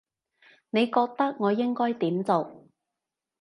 [0.71, 2.67] 你覺得我應該點做